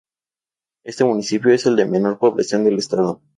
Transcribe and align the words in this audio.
Este 0.83 1.03
municipio 1.05 1.53
es 1.53 1.67
el 1.67 1.75
de 1.75 1.85
menor 1.85 2.17
población 2.17 2.63
del 2.63 2.79
estado. 2.79 3.21